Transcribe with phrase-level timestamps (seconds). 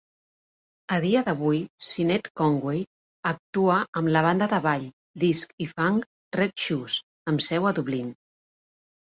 [0.95, 2.79] A dia d'avui, Sinead Conway
[3.33, 4.89] actua amb la banda de ball,
[5.25, 6.09] disc i "funk"
[6.41, 6.99] Red Shoes,
[7.35, 8.11] amb seu a Dublín.